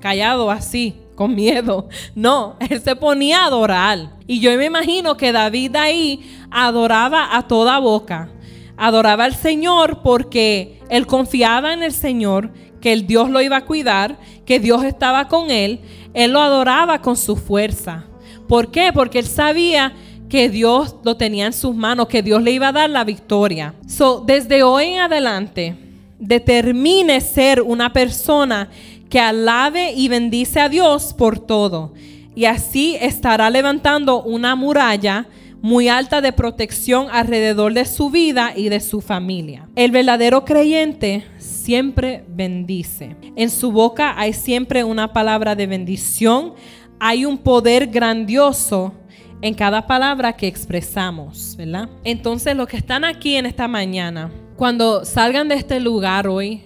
[0.01, 1.89] callado así con miedo.
[2.15, 4.11] No, él se ponía a adorar.
[4.29, 8.29] Y yo me imagino que David ahí adoraba a toda boca.
[8.77, 12.51] Adoraba al Señor porque él confiaba en el Señor,
[12.81, 15.81] que el Dios lo iba a cuidar, que Dios estaba con él.
[16.15, 18.05] Él lo adoraba con su fuerza.
[18.47, 18.93] ¿Por qué?
[18.93, 19.93] Porque él sabía
[20.29, 23.75] que Dios lo tenía en sus manos, que Dios le iba a dar la victoria.
[23.89, 25.86] So, desde hoy en adelante,
[26.19, 28.69] determine ser una persona
[29.09, 31.95] que alabe y bendice a Dios por todo.
[32.35, 35.27] Y así estará levantando una muralla
[35.63, 39.69] muy alta de protección alrededor de su vida y de su familia.
[39.75, 43.17] El verdadero creyente siempre bendice.
[43.37, 46.55] En su boca hay siempre una palabra de bendición.
[47.01, 48.95] Hay un poder grandioso
[49.43, 51.89] en cada palabra que expresamos, ¿verdad?
[52.05, 56.63] Entonces los que están aquí en esta mañana, cuando salgan de este lugar hoy,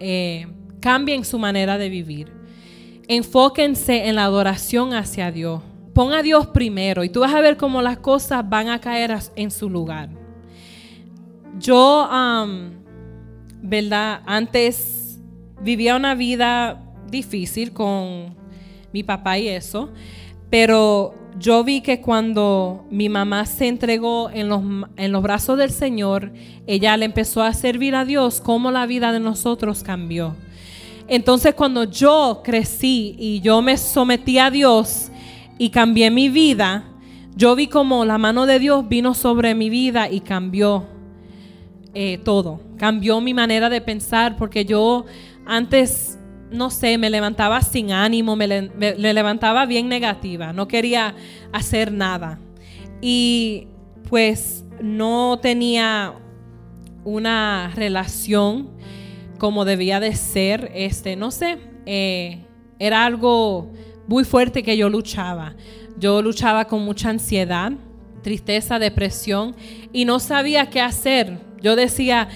[0.00, 0.46] eh,
[0.84, 2.30] Cambien su manera de vivir.
[3.08, 5.62] Enfóquense en la adoración hacia Dios.
[5.94, 9.16] Pon a Dios primero y tú vas a ver cómo las cosas van a caer
[9.34, 10.10] en su lugar.
[11.58, 12.06] Yo,
[13.62, 14.20] ¿verdad?
[14.26, 15.18] Antes
[15.62, 18.36] vivía una vida difícil con
[18.92, 19.90] mi papá y eso,
[20.50, 24.62] pero yo vi que cuando mi mamá se entregó en los,
[24.96, 26.32] en los brazos del Señor,
[26.66, 30.36] ella le empezó a servir a Dios, cómo la vida de nosotros cambió.
[31.08, 35.10] Entonces cuando yo crecí y yo me sometí a Dios
[35.58, 36.84] y cambié mi vida,
[37.36, 40.84] yo vi como la mano de Dios vino sobre mi vida y cambió
[41.92, 42.60] eh, todo.
[42.78, 45.04] Cambió mi manera de pensar porque yo
[45.44, 46.18] antes,
[46.54, 51.14] no sé, me levantaba sin ánimo, me, levantaba bien negativa, no quería
[51.52, 52.38] hacer nada.
[53.00, 53.66] Y
[54.08, 56.14] pues no tenía
[57.04, 58.70] una relación
[59.38, 62.46] como debía de ser, este, no sé, eh,
[62.78, 63.72] era algo
[64.06, 65.54] muy fuerte que yo luchaba.
[65.98, 67.72] Yo luchaba con mucha ansiedad,
[68.22, 69.54] tristeza, depresión
[69.92, 71.38] y no sabía qué hacer.
[71.60, 72.28] Yo decía,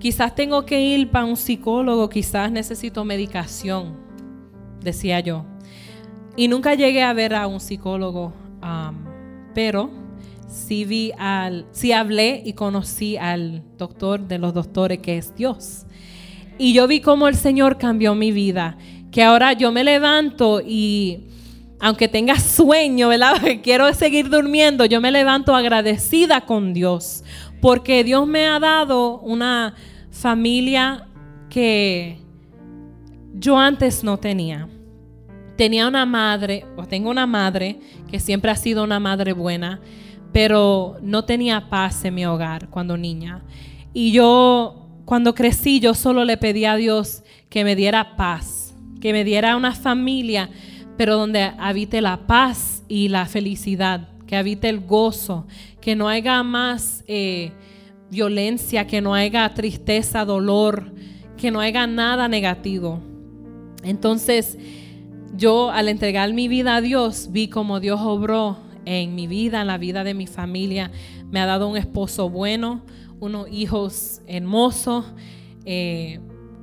[0.00, 3.96] quizás tengo que ir para un psicólogo, quizás necesito medicación,
[4.82, 5.44] decía yo.
[6.36, 8.32] Y nunca llegué a ver a un psicólogo,
[9.54, 9.90] pero
[10.48, 15.86] sí vi al, sí hablé y conocí al doctor de los doctores que es Dios.
[16.58, 18.76] Y yo vi cómo el Señor cambió mi vida,
[19.10, 21.26] que ahora yo me levanto y
[21.80, 23.36] aunque tenga sueño, ¿verdad?
[23.62, 27.24] Quiero seguir durmiendo, yo me levanto agradecida con Dios,
[27.60, 29.74] porque Dios me ha dado una
[30.10, 31.06] familia
[31.48, 32.18] que
[33.34, 34.68] yo antes no tenía.
[35.56, 37.80] Tenía una madre, o tengo una madre
[38.10, 39.80] que siempre ha sido una madre buena,
[40.32, 43.42] pero no tenía paz en mi hogar cuando niña.
[43.92, 49.12] Y yo, cuando crecí, yo solo le pedí a Dios que me diera paz, que
[49.12, 50.50] me diera una familia
[51.00, 55.46] pero donde habite la paz y la felicidad, que habite el gozo,
[55.80, 57.52] que no haya más eh,
[58.10, 60.92] violencia, que no haya tristeza, dolor,
[61.36, 63.00] que no haya nada negativo.
[63.82, 64.58] Entonces,
[65.36, 69.66] yo al entregar mi vida a Dios, vi como Dios obró en mi vida, en
[69.68, 70.90] la vida de mi familia.
[71.30, 72.82] Me ha dado un esposo bueno,
[73.20, 75.06] unos hijos hermosos.
[75.64, 76.20] Eh,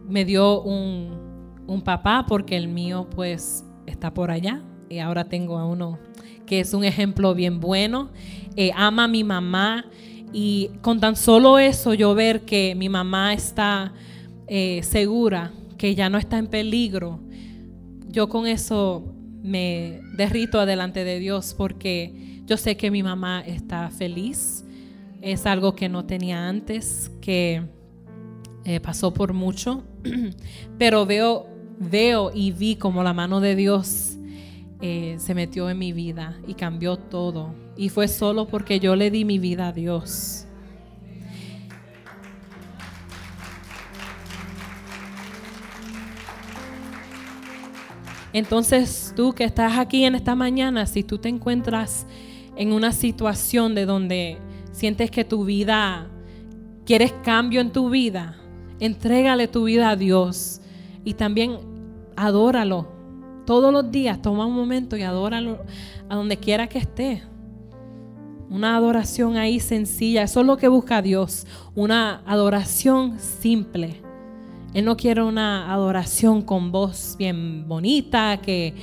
[0.08, 5.58] me dio un, un papá porque el mío pues está por allá y ahora tengo
[5.58, 6.00] a uno
[6.48, 8.10] que es un ejemplo bien bueno.
[8.56, 9.86] Eh, ama a mi mamá
[10.34, 13.94] y con tan solo eso yo ver que mi mamá está
[14.48, 17.20] eh, segura, que ya no está en peligro,
[18.08, 23.92] yo con eso me derrito adelante de Dios porque yo sé que mi mamá está
[23.92, 24.64] feliz.
[25.22, 27.64] Es algo que no tenía antes, que
[28.64, 29.84] eh, pasó por mucho,
[30.78, 31.48] pero veo
[31.80, 34.17] veo y vi como la mano de Dios
[34.80, 37.56] eh, se metió en mi vida y cambió todo.
[37.76, 40.48] Y fue solo porque yo le di mi vida a Dios.
[48.34, 52.06] Entonces tú que estás aquí en esta mañana, si tú te encuentras
[52.56, 54.38] en una situación de donde
[54.72, 56.08] sientes que tu vida,
[56.86, 58.38] quieres cambio en tu vida,
[58.80, 60.62] entrégale tu vida a Dios
[61.04, 61.58] y también
[62.16, 62.97] adóralo.
[63.48, 65.60] Todos los días toma un momento y adóralo
[66.10, 67.24] a donde quiera que esté.
[68.50, 70.24] Una adoración ahí sencilla.
[70.24, 71.48] Eso es lo que busca Dios.
[71.74, 74.02] Una adoración simple.
[74.74, 78.74] Él no quiere una adoración con voz bien bonita, que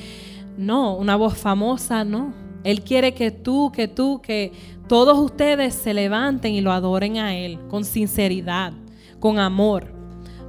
[0.56, 2.32] no, una voz famosa, no.
[2.64, 4.50] Él quiere que tú, que tú, que
[4.88, 8.72] todos ustedes se levanten y lo adoren a Él con sinceridad,
[9.20, 9.92] con amor.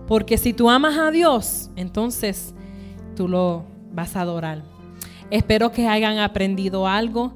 [0.08, 2.56] Porque si tú amas a Dios, entonces
[3.18, 4.64] tú lo vas a adorar.
[5.32, 7.36] Espero que hayan aprendido algo.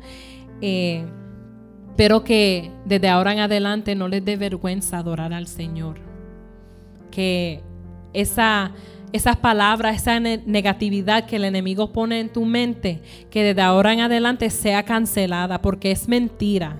[0.62, 1.05] Eh,
[1.89, 5.97] espero que desde ahora en adelante no les dé vergüenza adorar al Señor.
[7.12, 7.64] Que
[8.14, 8.72] esa,
[9.12, 13.01] esas palabras, esa negatividad que el enemigo pone en tu mente,
[13.32, 16.78] que desde ahora en adelante sea cancelada porque es mentira.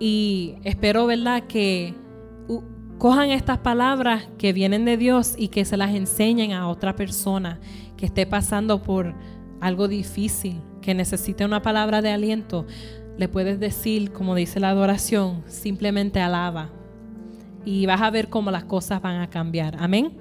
[0.00, 1.94] Y espero, ¿verdad?, que
[2.98, 7.60] cojan estas palabras que vienen de Dios y que se las enseñen a otra persona
[8.04, 9.14] que esté pasando por
[9.62, 12.66] algo difícil, que necesite una palabra de aliento.
[13.16, 16.68] Le puedes decir, como dice la adoración, simplemente alaba.
[17.64, 19.76] Y vas a ver cómo las cosas van a cambiar.
[19.80, 20.12] Amén.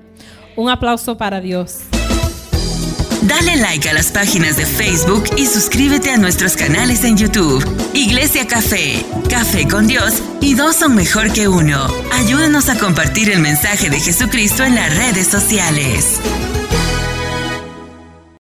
[0.56, 1.82] Un aplauso para Dios.
[3.24, 7.66] Dale like a las páginas de Facebook y suscríbete a nuestros canales en YouTube.
[7.94, 11.86] Iglesia Café, Café con Dios y dos son mejor que uno.
[12.14, 16.22] Ayúdanos a compartir el mensaje de Jesucristo en las redes sociales.